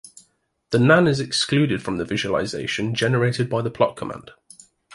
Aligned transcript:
The 0.71 0.79
NaN 0.79 1.05
is 1.07 1.19
excluded 1.19 1.83
from 1.83 1.97
the 1.97 2.05
visualization 2.05 2.95
generated 2.95 3.47
by 3.51 3.61
the 3.61 3.69
plot 3.69 3.95
command. 3.95 4.31